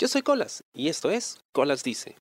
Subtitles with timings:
[0.00, 2.14] Yo soy Colas y esto es Colas Dice.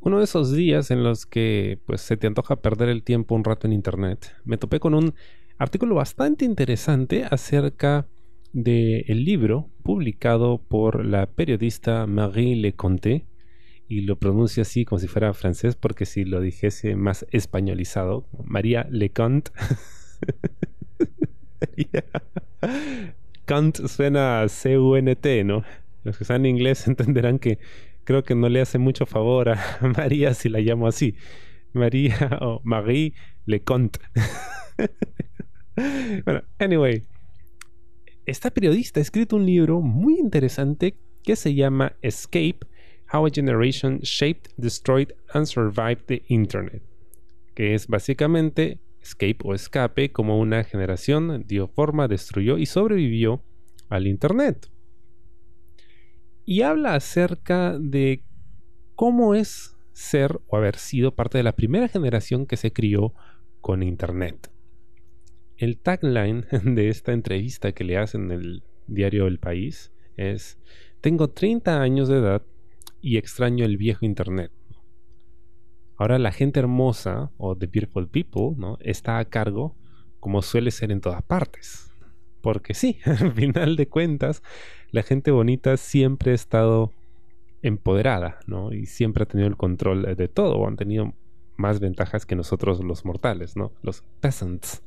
[0.00, 3.44] Uno de esos días en los que pues se te antoja perder el tiempo un
[3.44, 5.14] rato en internet, me topé con un
[5.58, 8.08] artículo bastante interesante acerca
[8.52, 13.28] del el libro publicado por la periodista Marie Leconte
[13.86, 18.88] y lo pronuncio así como si fuera francés porque si lo dijese más españolizado, María
[18.90, 19.52] Leconte.
[23.52, 25.62] Kant suena C-U-N-T, ¿no?
[26.04, 27.58] Los que saben inglés entenderán que
[28.04, 31.16] creo que no le hace mucho favor a María si la llamo así.
[31.74, 33.12] María o Marie
[33.44, 34.00] Leconte.
[36.24, 37.04] bueno, anyway.
[38.24, 42.60] Esta periodista ha escrito un libro muy interesante que se llama Escape,
[43.12, 46.82] How a Generation Shaped, Destroyed and Survived the Internet.
[47.54, 53.42] Que es básicamente escape o escape como una generación dio forma, destruyó y sobrevivió
[53.88, 54.70] al Internet.
[56.44, 58.24] Y habla acerca de
[58.94, 63.14] cómo es ser o haber sido parte de la primera generación que se crió
[63.60, 64.50] con Internet.
[65.56, 70.58] El tagline de esta entrevista que le hacen en el diario El País es,
[71.00, 72.42] tengo 30 años de edad
[73.00, 74.52] y extraño el viejo Internet.
[75.96, 78.78] Ahora la gente hermosa o the beautiful people ¿no?
[78.80, 79.74] está a cargo
[80.20, 81.90] como suele ser en todas partes.
[82.40, 84.42] Porque sí, al final de cuentas,
[84.90, 86.92] la gente bonita siempre ha estado
[87.62, 88.72] empoderada, ¿no?
[88.72, 91.14] Y siempre ha tenido el control de todo, o han tenido
[91.56, 93.72] más ventajas que nosotros los mortales, ¿no?
[93.82, 94.82] Los peasants.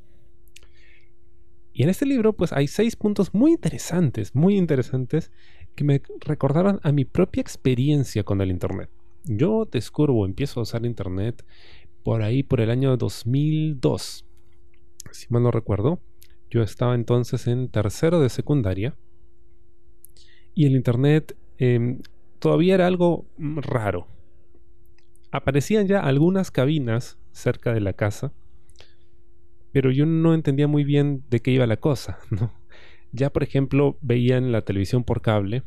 [1.74, 5.32] Y en este libro, pues hay seis puntos muy interesantes, muy interesantes,
[5.76, 8.90] que me recordaron a mi propia experiencia con el Internet.
[9.28, 11.44] Yo descubro, empiezo a usar Internet
[12.04, 14.24] por ahí por el año 2002.
[15.12, 16.00] Si mal no recuerdo,
[16.52, 18.96] yo estaba entonces en tercero de secundaria
[20.54, 22.02] y el Internet em,
[22.38, 24.08] todavía era algo raro.
[25.32, 28.32] Aparecían ya algunas cabinas cerca de la casa,
[29.72, 32.20] pero yo no entendía muy bien de qué iba la cosa.
[33.12, 35.64] Ya, por ejemplo, veía en la televisión por cable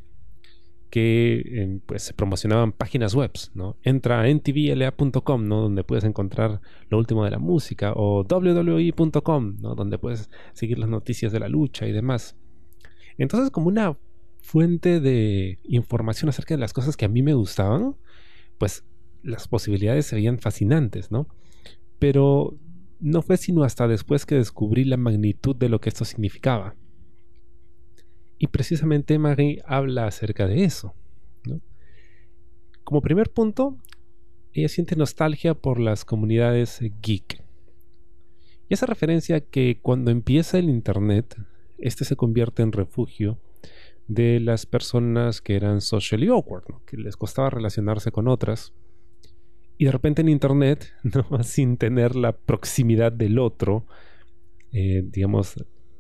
[0.91, 3.77] que eh, pues, se promocionaban páginas web, ¿no?
[3.83, 5.63] Entra a ntvla.com, ¿no?
[5.63, 9.75] Donde puedes encontrar lo último de la música, o wwe.com, ¿no?
[9.75, 12.37] Donde puedes seguir las noticias de la lucha y demás.
[13.19, 13.97] Entonces, como una
[14.41, 17.97] fuente de información acerca de las cosas que a mí me gustaban,
[18.57, 18.85] pues
[19.23, 21.29] las posibilidades se veían fascinantes, ¿no?
[21.99, 22.57] Pero
[23.01, 26.75] no fue sino hasta después que descubrí la magnitud de lo que esto significaba.
[28.39, 30.95] Y precisamente Marie habla acerca de eso.
[32.85, 33.77] Como primer punto,
[34.53, 37.43] ella siente nostalgia por las comunidades geek.
[38.69, 41.37] Y esa referencia que cuando empieza el Internet,
[41.79, 43.39] este se convierte en refugio
[44.09, 48.73] de las personas que eran socially awkward, que les costaba relacionarse con otras.
[49.77, 51.43] Y de repente en Internet, ¿no?
[51.43, 53.87] sin tener la proximidad del otro,
[54.73, 55.55] eh, digamos,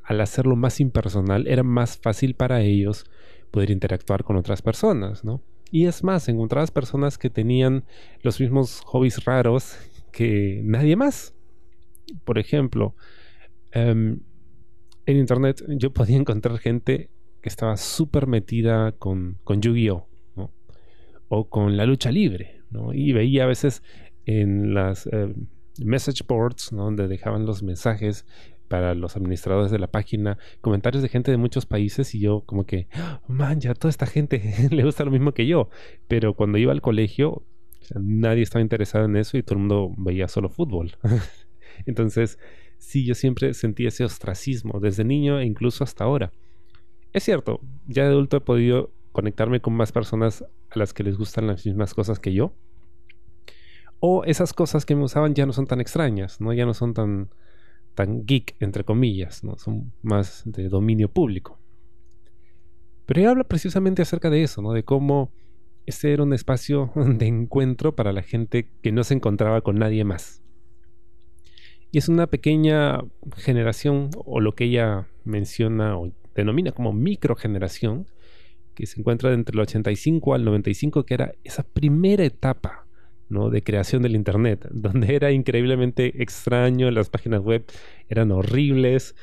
[0.09, 3.05] al hacerlo más impersonal, era más fácil para ellos
[3.51, 5.43] poder interactuar con otras personas, ¿no?
[5.71, 7.85] Y es más, encontrabas personas que tenían
[8.23, 9.77] los mismos hobbies raros
[10.11, 11.35] que nadie más.
[12.25, 12.95] Por ejemplo,
[13.73, 14.21] em,
[15.05, 17.11] en internet yo podía encontrar gente
[17.43, 20.07] que estaba súper metida con, con Yu-Gi-Oh!
[21.31, 22.95] o con la lucha libre, ¿no?
[22.95, 23.83] Y veía a veces
[24.25, 25.49] en las em,
[25.85, 28.25] message boards, donde dejaban los mensajes
[28.69, 32.65] para los administradores de la página, comentarios de gente de muchos países y yo como
[32.65, 32.89] que,
[33.27, 35.71] man, ya toda esta gente le gusta lo mismo que yo.
[36.07, 37.43] Pero cuando iba al colegio,
[37.95, 40.93] nadie estaba interesado en eso y todo el mundo veía solo fútbol.
[41.87, 42.39] Entonces,
[42.79, 46.33] sí, yo siempre sentí ese ostracismo desde niño e incluso hasta ahora.
[47.13, 51.17] Es cierto, ya de adulto he podido conectarme con más personas a las que les
[51.17, 52.53] gustan las mismas cosas que yo.
[54.01, 56.53] O esas cosas que me usaban ya no son tan extrañas, ¿no?
[56.53, 57.31] Ya no son tan,
[57.99, 59.59] tan geek, entre comillas, ¿no?
[59.59, 61.59] son más de dominio público.
[63.07, 64.73] Pero ella habla precisamente acerca de eso, ¿no?
[64.73, 65.33] de cómo
[65.85, 70.05] ese era un espacio de encuentro para la gente que no se encontraba con nadie
[70.05, 70.45] más.
[71.91, 73.01] Y es una pequeña
[73.35, 78.07] generación, o lo que ella menciona o denomina como microgeneración,
[78.77, 82.87] que se encuentra entre el 85 al 95, que era esa primera etapa
[83.29, 83.51] ¿no?
[83.51, 87.65] de creación del Internet, donde era increíblemente extraño, las páginas web
[88.09, 89.15] eran horribles,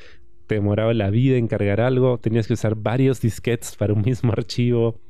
[0.46, 4.32] te demoraba la vida en cargar algo, tenías que usar varios disquetes para un mismo
[4.32, 5.00] archivo,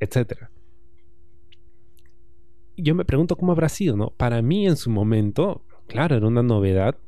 [0.00, 0.48] etc.
[2.76, 4.10] Yo me pregunto cómo habrá sido, ¿no?
[4.10, 6.98] Para mí en su momento, claro, era una novedad,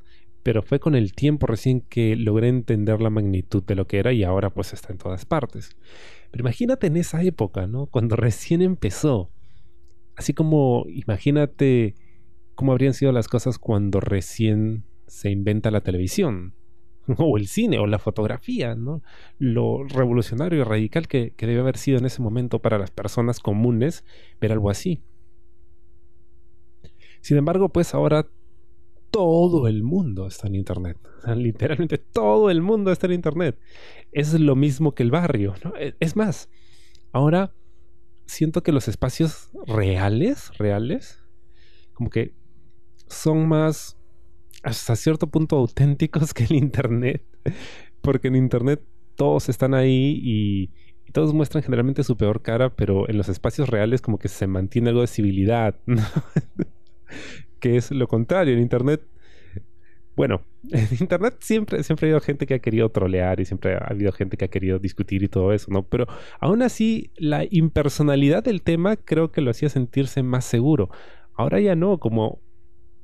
[0.43, 4.13] pero fue con el tiempo recién que logré entender la magnitud de lo que era
[4.13, 5.77] y ahora pues está en todas partes.
[6.31, 7.87] Pero imagínate en esa época, ¿no?
[7.87, 9.31] Cuando recién empezó.
[10.17, 11.95] Así como imagínate
[12.55, 16.55] cómo habrían sido las cosas cuando recién se inventa la televisión,
[17.19, 19.03] o el cine, o la fotografía, ¿no?
[19.39, 24.05] Lo revolucionario y radical que, debe haber sido en ese momento para las personas comunes
[24.41, 25.03] ver algo así.
[27.21, 28.27] Sin embargo, pues ahora
[29.11, 30.99] todo el mundo está en Internet.
[31.37, 33.59] literalmente todo el mundo está en Internet.
[34.13, 35.55] Es lo mismo que el barrio.
[35.79, 36.49] E, es más,
[37.13, 37.53] ahora
[38.27, 41.23] siento que los espacios reales, reales,
[41.95, 42.35] como que
[43.07, 43.97] son más
[44.63, 47.25] hasta cierto punto auténticos que en Internet.
[48.03, 48.83] Porque en Internet
[49.15, 50.71] todos están ahí y,
[51.13, 54.91] todos muestran generalmente su peor cara, pero en los espacios reales como que se mantiene
[54.91, 55.77] algo de civilidad.
[57.61, 58.53] que es lo contrario.
[58.53, 59.03] En Internet
[60.17, 60.41] bueno,
[60.73, 64.11] en Internet siempre, siempre ha habido gente que ha querido trolear y siempre ha habido
[64.13, 65.83] gente que ha querido discutir y todo eso, ¿no?
[65.83, 66.07] Pero
[66.41, 70.91] aún así, la impersonalidad del tema creo que lo hacía sentirse más seguro.
[71.35, 72.41] Ahora ya no, como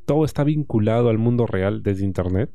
[0.06, 2.50] todo está vinculado al mundo real desde Internet,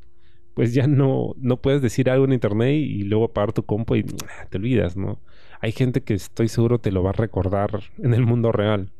[0.55, 4.03] pues ya no, no puedes decir algo en Internet y luego apagar tu compo y
[4.03, 5.21] te olvidas, ¿no?
[5.61, 8.91] Hay gente que estoy seguro te lo va a recordar en el mundo real.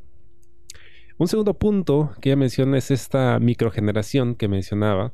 [1.18, 5.12] Un segundo punto que ya menciona es esta microgeneración que mencionaba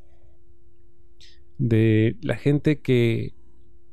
[1.59, 3.35] de la gente que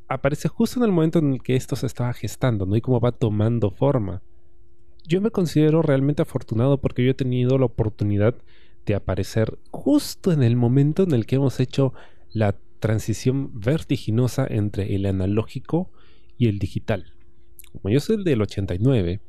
[0.07, 2.75] aparece justo en el momento en el que esto se estaba gestando, ¿no?
[2.75, 4.21] Y cómo va tomando forma.
[5.07, 8.35] Yo me considero realmente afortunado porque yo he tenido la oportunidad
[8.85, 11.93] de aparecer justo en el momento en el que hemos hecho
[12.31, 15.91] la transición vertiginosa entre el analógico
[16.37, 17.13] y el digital.
[17.71, 19.21] Como yo soy el del 89,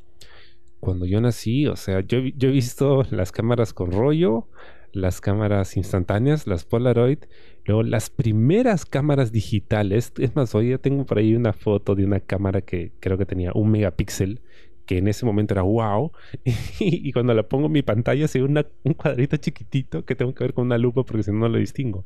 [0.80, 4.48] cuando yo nací, o sea, yo, yo he visto las cámaras con rollo,
[4.92, 7.18] las cámaras instantáneas, las Polaroid,
[7.64, 10.12] luego las primeras cámaras digitales.
[10.18, 13.26] Es más, hoy ya tengo por ahí una foto de una cámara que creo que
[13.26, 14.40] tenía un megapíxel,
[14.86, 16.12] que en ese momento era wow.
[16.80, 20.44] y, cuando la pongo en mi pantalla se ve un cuadrito chiquitito que tengo que
[20.44, 22.04] ver con una lupa porque si no, no lo distingo.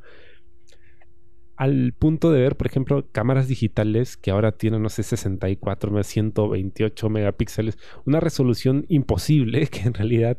[1.57, 7.09] Al punto de ver, por ejemplo, cámaras digitales que ahora tienen, no sé, 64, 128
[7.09, 10.37] megapíxeles, una resolución imposible que en realidad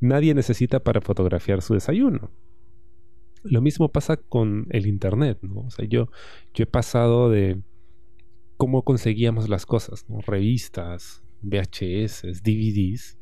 [0.00, 2.30] nadie necesita para fotografiar su desayuno.
[3.50, 5.60] Lo mismo pasa con el internet, ¿no?
[5.60, 6.08] O sea, yo,
[6.54, 7.60] yo he pasado de
[8.56, 10.20] cómo conseguíamos las cosas, ¿no?
[10.20, 13.18] Revistas, VHS, DVDs,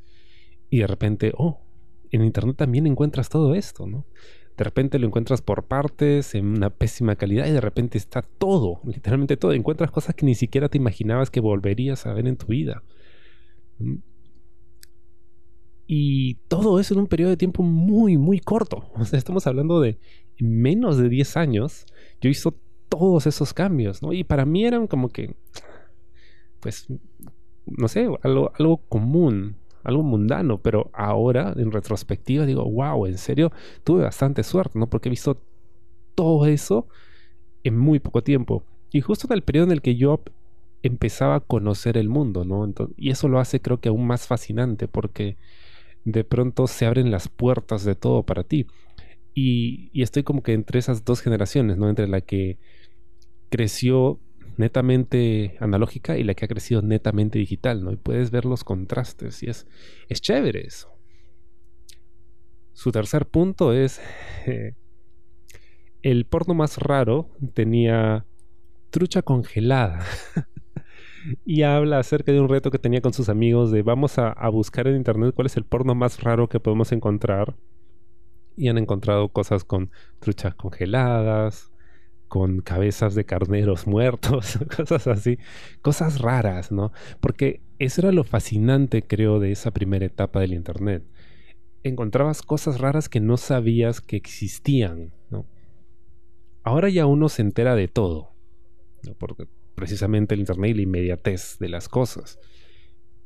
[0.70, 1.60] y de repente, oh,
[2.10, 4.06] en internet también encuentras todo esto, ¿no?
[4.56, 8.80] De repente lo encuentras por partes, en una pésima calidad, y de repente está todo,
[8.84, 9.52] literalmente todo.
[9.52, 12.82] Encuentras cosas que ni siquiera te imaginabas que volverías a ver en tu vida.
[15.86, 18.90] Y todo eso en un periodo de tiempo muy, muy corto.
[18.94, 19.98] O sea, estamos hablando de
[20.38, 21.86] menos de 10 años.
[22.20, 22.50] Yo hice
[22.88, 24.12] todos esos cambios, ¿no?
[24.12, 25.34] Y para mí eran como que,
[26.60, 26.86] pues,
[27.66, 30.58] no sé, algo, algo común, algo mundano.
[30.58, 33.52] Pero ahora, en retrospectiva, digo, wow, en serio,
[33.84, 34.88] tuve bastante suerte, ¿no?
[34.88, 35.40] Porque he visto
[36.14, 36.88] todo eso
[37.62, 38.64] en muy poco tiempo.
[38.90, 40.20] Y justo en el periodo en el que yo
[40.82, 42.72] empezaba a conocer el mundo, ¿no?
[42.96, 45.36] y eso lo hace creo que aún más fascinante porque
[46.06, 48.66] de pronto se abren las puertas de todo para ti.
[49.34, 51.90] Y, estoy como que entre esas dos generaciones, ¿no?
[51.90, 52.58] Entre la que
[53.50, 54.20] creció
[54.56, 57.92] netamente analógica y la que ha crecido netamente digital, ¿no?
[57.92, 59.66] Y puedes ver los contrastes y es,
[60.08, 60.88] es chévere eso.
[62.72, 64.00] Su tercer punto es...
[66.02, 68.24] el porno más raro tenía
[68.90, 70.06] trucha congelada.
[71.44, 74.86] y habla acerca de un reto que tenía con sus amigos de vamos a, buscar
[74.86, 77.54] en internet cuál es el porno más raro que podemos encontrar.
[78.56, 81.70] Y han encontrado cosas con truchas congeladas,
[82.28, 85.38] con cabezas de carneros muertos, cosas así,
[85.82, 86.92] cosas raras, ¿no?
[87.20, 91.04] Porque eso era lo fascinante, creo, de esa primera etapa del Internet.
[91.82, 95.46] Encontrabas cosas raras que no sabías que existían, ¿no?
[96.62, 98.32] Ahora ya uno se entera de todo,
[99.18, 99.46] porque
[99.76, 102.40] precisamente el Internet y la inmediatez de las cosas.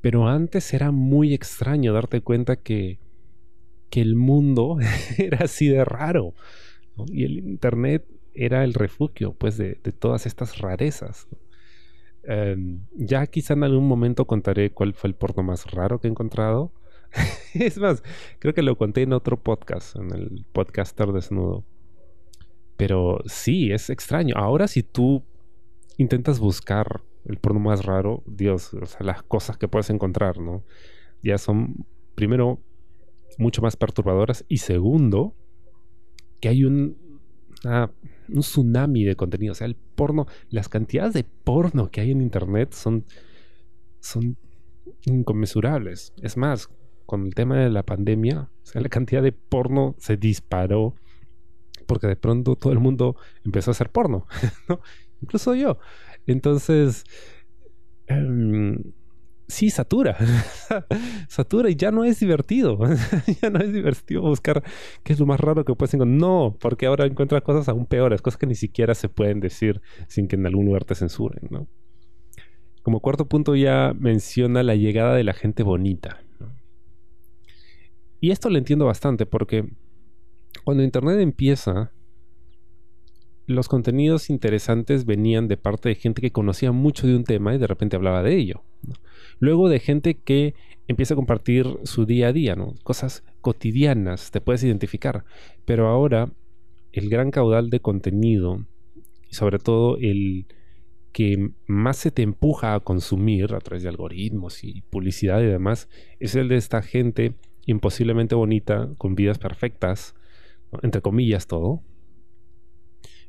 [0.03, 2.99] Pero antes era muy extraño darte cuenta que,
[3.89, 4.79] que el mundo
[5.19, 6.35] era así de raro.
[7.07, 8.05] Y el Internet
[8.35, 11.29] era el refugio pues, de, todas estas rarezas.
[12.25, 16.11] Em, ya quizá en algún momento contaré cuál fue el porno más raro que he
[16.11, 16.73] encontrado.
[17.55, 18.03] es más,
[18.39, 21.65] creo que lo conté en otro podcast, en el podcaster desnudo.
[22.77, 24.35] Pero sí, es extraño.
[24.37, 25.23] Ahora si tú
[26.01, 30.65] intentas buscar el porno más raro, Dios, o sea, las cosas que puedes encontrar, ¿no?
[31.23, 32.61] Ya son, primero,
[33.39, 35.35] mucho más perturbadoras y segundo,
[36.41, 36.97] que hay un,
[37.65, 39.53] un tsunami de contenido.
[39.53, 43.05] O sea, el porno, las cantidades de porno que hay en Internet son
[44.01, 44.37] son
[45.05, 46.13] inconmensurables.
[46.23, 46.69] Es más,
[47.07, 50.95] con el tema de la pandemia, o sea, la cantidad de porno se disparó
[51.87, 54.27] porque de pronto todo el mundo empezó a hacer porno,
[54.69, 54.81] ¿no?
[55.23, 55.79] Incluso yo.
[56.27, 57.05] Entonces,
[58.07, 58.79] em,
[59.49, 60.17] sí, satura.
[61.29, 62.79] satura y ya no es divertido.
[63.43, 64.63] ya no es divertido buscar
[65.03, 66.19] qué es lo más raro que puedes encontrar.
[66.19, 70.29] No, porque ahora encuentras cosas aún peores, cosas que ni siquiera se pueden decir sin
[70.29, 71.69] que en algún lugar te censuren.
[72.83, 76.23] Como cuarto punto ya menciona la llegada de la gente bonita.
[78.21, 79.67] Y esto lo entiendo bastante porque
[80.65, 81.93] cuando Internet empieza,
[83.51, 87.59] los contenidos interesantes venían de parte de gente que conocía mucho de un tema y
[87.59, 88.63] de repente hablaba de ello.
[89.39, 90.55] Luego de gente que
[90.89, 92.75] empieza a compartir su día a día, ¿no?
[92.83, 95.25] cosas cotidianas, te puedes identificar.
[95.65, 96.31] Pero ahora
[96.93, 98.65] el gran caudal de contenido
[99.29, 100.47] y sobre todo el
[101.13, 105.89] que más se te empuja a consumir a través de algoritmos y publicidad y demás
[106.21, 107.35] es el de esta gente
[107.67, 110.15] imposiblemente bonita, con vidas perfectas,
[110.83, 111.83] entre comillas todo,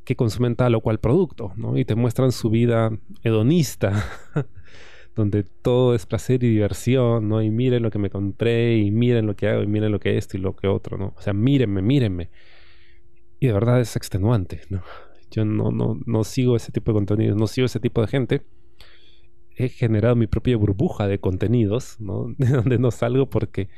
[0.03, 1.77] que consumen tal o cual producto, ¿no?
[1.77, 2.91] Y te muestran su vida
[3.23, 4.05] hedonista,
[5.15, 7.41] donde todo es placer y diversión, ¿no?
[7.41, 10.17] Y miren lo que me compré, y miren lo que hago, y miren lo que
[10.17, 11.13] esto y lo que otro, ¿no?
[11.17, 12.29] O sea, mírenme, mírenme.
[13.39, 14.83] Y de verdad es extenuante, ¿no?
[15.31, 18.41] Yo no, no, no sigo ese tipo de contenidos, no sigo ese tipo de gente.
[19.55, 22.33] He generado mi propia burbuja de contenidos, ¿no?
[22.37, 23.69] De donde no salgo porque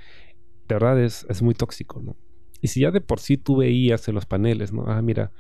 [0.68, 2.15] de verdad es, es muy tóxico, ¿no?
[2.62, 4.86] Y si ya de por sí tú veías en los paneles, ¿no?
[4.88, 5.32] Ah, mira,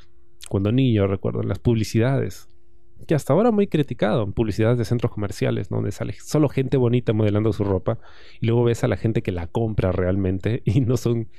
[0.49, 2.49] cuando niño recuerdo las publicidades,
[3.05, 5.77] que hasta ahora muy criticado, publicidades de centros comerciales, ¿no?
[5.77, 7.99] donde sale solo gente bonita modelando su ropa
[8.39, 11.29] y luego ves a la gente que la compra realmente y no son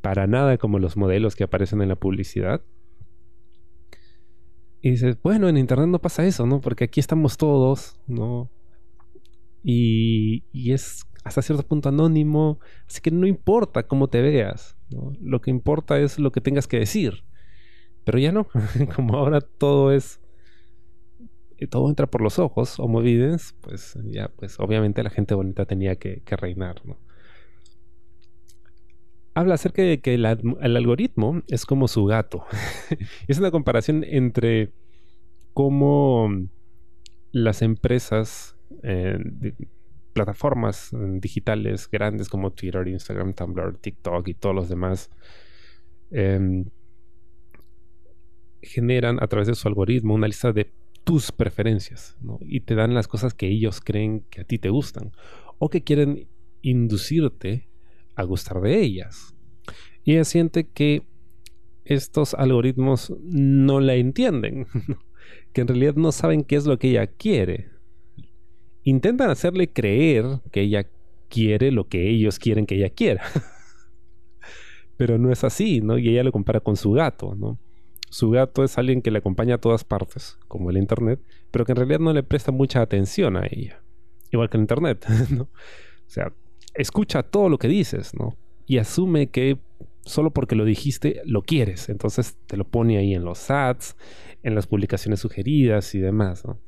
[0.00, 2.62] para nada como los modelos que aparecen en la publicidad.
[4.82, 6.60] Y dices, bueno, en internet no pasa eso, ¿no?
[6.60, 8.50] Porque aquí estamos todos, ¿no?
[9.62, 14.76] Y, y es hasta cierto punto anónimo, así que no importa cómo te veas.
[15.22, 17.24] Lo que importa es lo que tengas que decir.
[18.04, 18.46] Pero ya no,
[18.96, 20.20] como ahora todo es
[21.66, 25.96] todo entra por los ojos, homo videns, pues ya, pues obviamente la gente bonita tenía
[25.96, 26.98] que, reinar, ¿no?
[29.34, 32.44] Habla acerca de que el, algoritmo es como su gato.
[33.28, 34.70] es una comparación entre
[35.54, 36.28] cómo
[37.32, 39.18] las empresas, eh,
[40.12, 45.10] plataformas digitales grandes como Twitter, Instagram, Tumblr, TikTok y todos los demás,
[46.12, 46.66] em,
[48.64, 50.70] generan a través de su algoritmo una lista de
[51.04, 55.12] tus preferencias y te dan las cosas que ellos creen que a ti te gustan
[55.58, 56.26] o que quieren
[56.62, 57.68] inducirte
[58.14, 59.34] a gustar de ellas.
[60.04, 61.02] Y ella siente que
[61.84, 64.66] estos algoritmos no la entienden,
[65.52, 67.68] que en realidad no saben qué es lo que ella quiere.
[68.82, 70.86] Intentan hacerle creer que ella
[71.28, 73.24] quiere lo que ellos quieren que ella quiera.
[74.96, 75.98] Pero no es así, ¿no?
[75.98, 77.58] Y ella lo compara con su gato, ¿no?
[78.14, 81.18] Su gato es alguien que le acompaña a todas partes, como el Internet,
[81.50, 83.82] pero que en realidad no le presta mucha atención a ella.
[84.30, 85.04] Igual que el Internet.
[85.40, 85.48] O
[86.06, 86.32] sea,
[86.74, 88.36] escucha todo lo que dices, ¿no?
[88.66, 89.58] Y asume que
[90.04, 91.88] solo porque lo dijiste lo quieres.
[91.88, 93.96] Entonces te lo pone ahí en los ads,
[94.44, 96.60] en las publicaciones sugeridas y demás, ¿no?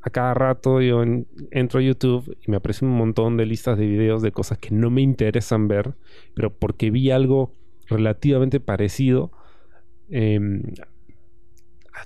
[0.00, 1.04] A cada rato yo
[1.50, 4.70] entro a YouTube y me aparecen un montón de listas de videos de cosas que
[4.70, 5.92] no me interesan ver,
[6.32, 7.52] pero porque vi algo
[7.86, 9.30] relativamente parecido,
[10.10, 10.62] Em,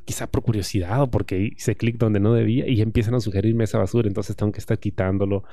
[0.05, 3.79] quizá por curiosidad o porque hice clic donde no debía y empiezan a sugerirme esa
[3.79, 5.45] basura, entonces tengo que estar quitándolo.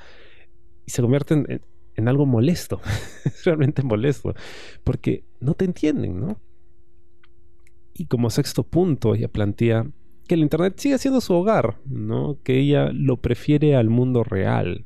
[0.85, 1.61] Y se convierte
[1.95, 2.81] en, algo molesto,
[3.45, 4.33] realmente molesto,
[4.83, 6.39] porque no te entienden, ¿no?
[7.93, 9.85] Y como sexto punto, ella plantea
[10.27, 12.37] que el Internet sigue siendo su hogar, ¿no?
[12.43, 14.85] Que ella lo prefiere al mundo real.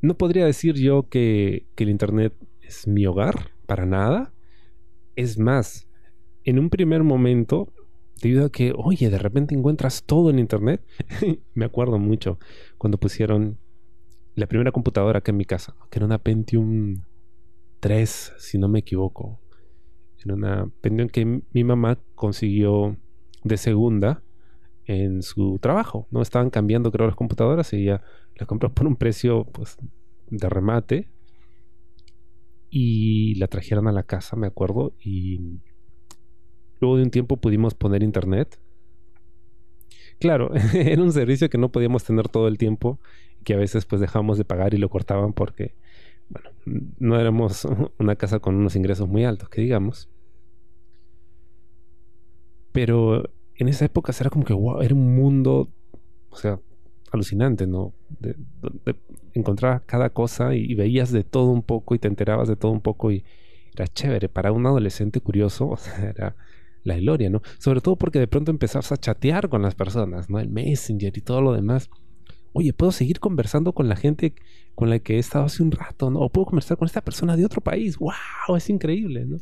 [0.00, 4.32] No podría decir yo que, que el Internet es mi hogar, para nada.
[5.16, 5.88] Es más,
[6.44, 7.72] en un primer momento,
[8.20, 10.82] debido a que, oye, de repente encuentras todo en Internet,
[11.54, 12.38] me acuerdo mucho
[12.76, 13.58] cuando pusieron
[14.34, 17.02] la primera computadora acá en mi casa, que era una Pentium
[17.80, 19.40] 3, si no me equivoco.
[20.22, 22.96] Era una Pentium que mi mamá consiguió
[23.42, 24.22] de segunda
[24.84, 26.06] en su trabajo.
[26.10, 28.02] No estaban cambiando, creo, las computadoras y ella
[28.34, 29.78] la compró por un precio, pues,
[30.28, 31.08] de remate
[32.78, 35.60] y la trajeron a la casa, me acuerdo, y
[36.78, 38.60] luego de un tiempo pudimos poner internet.
[40.18, 43.00] Claro, era un servicio que no podíamos tener todo el tiempo,
[43.44, 45.74] que a veces pues dejamos de pagar y lo cortaban porque,
[46.28, 46.50] bueno,
[46.98, 47.66] no éramos
[47.98, 50.10] una casa con unos ingresos muy altos, que digamos.
[52.72, 55.70] Pero en esa época era como que, wow, era un mundo,
[56.28, 56.60] o sea,
[57.12, 57.94] alucinante, ¿no?
[58.20, 58.36] De,
[59.34, 62.80] encontrabas cada cosa y, veías de todo un poco y te enterabas de todo un
[62.80, 63.24] poco y
[63.74, 64.28] era chévere.
[64.28, 66.36] Para un adolescente curioso, o sea, era
[66.84, 67.42] la gloria, ¿no?
[67.58, 70.38] Sobre todo porque de pronto empezabas a chatear con las personas, ¿no?
[70.38, 71.90] El Messenger y todo lo demás.
[72.52, 74.34] Oye, puedo seguir conversando con la gente
[74.74, 76.20] con la que he estado hace un rato, ¿no?
[76.20, 77.98] O puedo conversar con esta persona de otro país.
[77.98, 78.56] ¡Wow!
[78.56, 79.38] Es increíble, ¿no?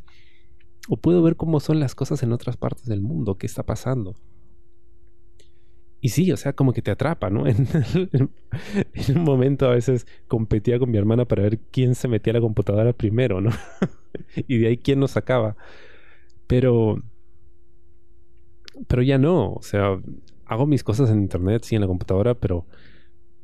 [0.88, 4.14] O puedo ver cómo son las cosas en otras partes del mundo, qué está pasando.
[6.04, 7.46] Y sí, o sea, como que te atrapa, ¿no?
[7.48, 12.34] En, un momento a veces competía con mi hermana para ver quién se metía a
[12.34, 13.48] la computadora primero, ¿no?
[14.46, 15.56] y de ahí quién nos sacaba.
[16.46, 17.02] Pero...
[18.86, 19.98] Pero ya no, o sea,
[20.44, 22.66] hago mis cosas en internet, sí, en la computadora, pero...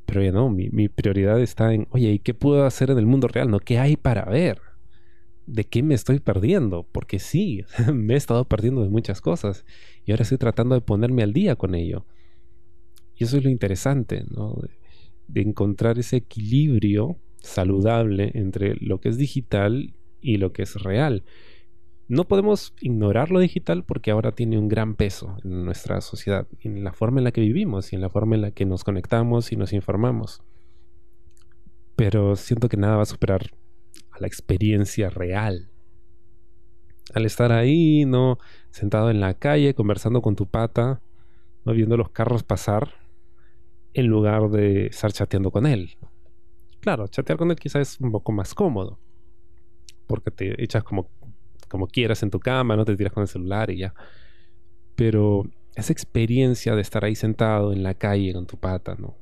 [0.04, 3.06] Pero ya no, mi, mi prioridad está en, oye, ¿y qué puedo hacer en el
[3.06, 3.50] mundo real?
[3.50, 3.60] ¿No?
[3.60, 4.60] ¿Qué hay para ver?
[5.46, 6.86] ¿De qué me estoy perdiendo?
[6.92, 7.64] Porque sí,
[7.94, 9.64] me he estado perdiendo de muchas cosas
[10.04, 12.04] y ahora estoy tratando de ponerme al día con ello.
[13.20, 14.56] Y eso es lo interesante, ¿no?
[15.28, 21.22] De, encontrar ese equilibrio saludable entre lo que es digital y lo que es real.
[22.08, 26.82] No podemos ignorar lo digital porque ahora tiene un gran peso en nuestra sociedad, en
[26.82, 29.52] la forma en la que vivimos y en la forma en la que nos conectamos
[29.52, 30.42] y nos informamos.
[31.96, 33.50] Pero siento que nada va a superar
[34.12, 35.68] a la experiencia real.
[37.14, 38.38] Al estar ahí, ¿no?
[38.70, 41.02] Sentado en la calle, conversando con tu pata,
[41.66, 41.74] ¿no?
[41.74, 42.94] viendo los carros pasar,
[43.94, 45.96] en lugar de estar chateando con él.
[46.80, 48.98] Claro, chatear con él quizás es un poco más cómodo,
[50.06, 51.08] porque te echas como,
[51.68, 53.94] como quieras en tu cama, no te tiras con el celular y ya.
[54.96, 55.44] Pero
[55.74, 59.16] esa experiencia de estar ahí sentado en la calle con tu pata, ¿no?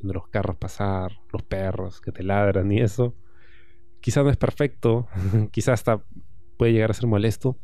[0.00, 3.14] Los carros pasar, los perros que te ladran y eso,
[4.00, 5.06] quizás no es perfecto,
[5.50, 6.04] quizás hasta
[6.56, 7.56] puede llegar a ser molesto,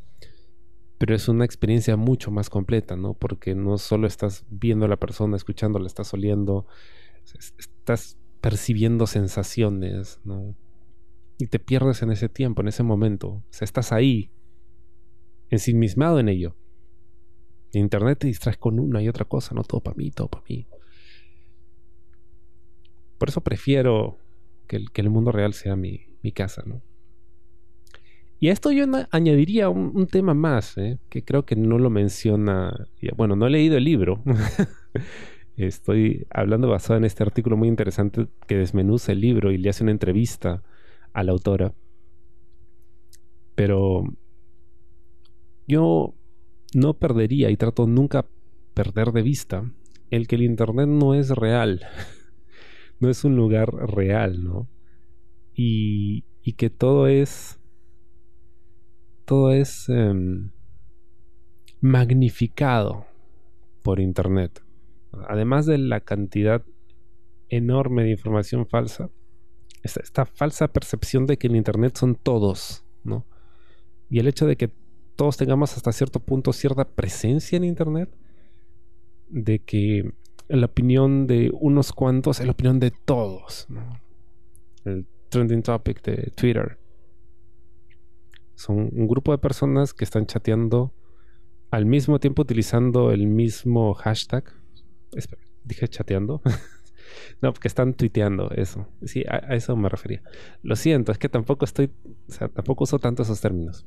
[1.00, 3.14] pero es una experiencia mucho más completa, ¿no?
[3.14, 6.66] Porque no solo estás viendo a la persona, escuchándola, estás oliendo,
[7.24, 10.54] estás percibiendo sensaciones, ¿no?
[11.38, 13.28] Y te pierdes en ese tiempo, en ese momento.
[13.28, 14.30] O sea, estás ahí,
[15.48, 16.54] ensimismado en ello.
[17.72, 20.66] Internet te distraes con una y otra cosa, no todo para mí, todo para mí.
[23.16, 24.18] Por eso prefiero
[24.66, 26.82] que el, que el mundo real sea mi, mi casa, ¿no?
[28.42, 30.98] Y a esto yo añadiría un, tema más, ¿eh?
[31.10, 32.86] que creo que no lo menciona.
[33.14, 34.24] Bueno, no he leído el libro.
[35.58, 39.82] Estoy hablando basado en este artículo muy interesante que desmenuza el libro y le hace
[39.82, 40.62] una entrevista
[41.12, 41.74] a la autora.
[43.54, 44.04] Pero
[45.68, 46.14] yo
[46.74, 48.24] no perdería y trato nunca
[48.72, 49.70] perder de vista
[50.10, 51.82] el que el Internet no es real.
[53.00, 54.66] no es un lugar real, ¿no?
[55.54, 57.59] Y, y que todo es
[59.30, 60.50] todo es em,
[61.80, 63.06] magnificado
[63.84, 64.60] por Internet.
[65.28, 66.64] Además de la cantidad
[67.48, 69.08] enorme de información falsa,
[69.84, 73.24] esta, falsa percepción de que en Internet son todos, ¿no?
[74.08, 74.72] Y el hecho de que
[75.14, 78.10] todos tengamos hasta cierto punto cierta presencia en Internet,
[79.28, 80.12] de que
[80.48, 83.68] la opinión de unos cuantos es la opinión de todos,
[84.84, 86.79] El trending topic de Twitter
[88.60, 90.92] son un grupo de personas que están chateando
[91.70, 94.44] al mismo tiempo utilizando el mismo hashtag.
[95.12, 96.42] Espera, dije chateando.
[97.40, 98.86] no, porque están tuiteando eso.
[99.02, 100.22] Sí, a, eso me refería.
[100.62, 101.90] Lo siento, es que tampoco estoy,
[102.28, 103.86] o sea, tampoco uso tanto esos términos.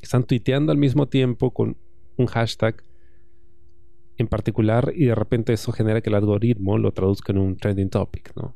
[0.00, 1.76] Están tuiteando al mismo tiempo con
[2.16, 2.84] un hashtag
[4.16, 7.90] en particular y de repente eso genera que el algoritmo lo traduzca en un trending
[7.90, 8.54] topic, ¿no?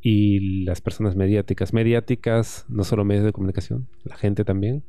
[0.00, 1.72] Y las personas mediáticas.
[1.72, 4.84] Mediáticas, no solo medios de comunicación, la gente también.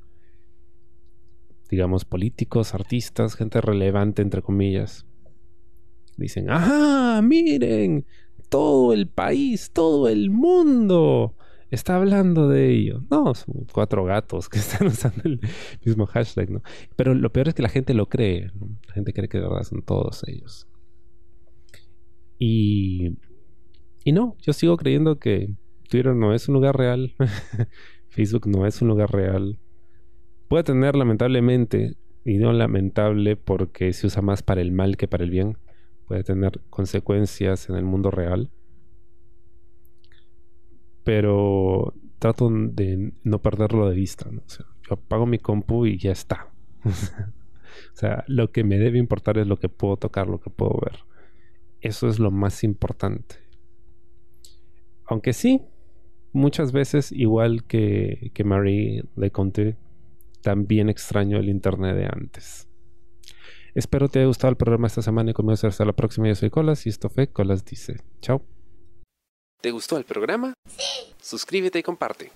[1.69, 5.05] Digamos, políticos, artistas, gente relevante, entre comillas.
[6.17, 7.21] Dicen, ¡ajá!
[7.21, 8.05] Miren,
[8.49, 11.35] todo el país, todo el mundo
[11.69, 13.03] está hablando de ello.
[13.09, 15.39] No, son cuatro gatos que están usando el
[15.83, 16.61] mismo hashtag, ¿no?
[16.95, 18.51] Pero lo peor es que la gente lo cree.
[18.87, 20.67] La gente cree que de verdad son todos ellos.
[22.39, 23.17] Y
[24.09, 25.53] y no, yo sigo creyendo que
[25.87, 27.13] Twitter no es un lugar real.
[28.09, 29.59] Facebook no es un lugar real.
[30.47, 31.95] Puede tener lamentablemente,
[32.25, 35.59] y no lamentable porque se usa más para el mal que para el bien,
[36.07, 38.49] puede tener consecuencias en el mundo real.
[41.03, 44.27] Pero trato de no perderlo de vista.
[44.31, 46.51] yo apago mi compu y ya está.
[46.83, 50.79] o sea, lo que me debe importar es lo que puedo tocar, lo que puedo
[50.83, 50.97] ver.
[51.79, 53.48] Eso es lo más importante.
[55.09, 55.63] Aunque sí,
[56.33, 59.75] muchas veces, igual que, Marie le conté,
[60.41, 62.67] también extraño el internet de antes.
[63.73, 66.27] Espero te haya gustado el programa esta semana y conmigo hasta la próxima.
[66.27, 67.97] Yo soy Colas y esto fue Colas Dice.
[68.21, 68.43] Chao.
[69.61, 70.53] ¿Te gustó el programa?
[70.67, 71.13] Sí.
[71.19, 72.31] Suscríbete y comparte.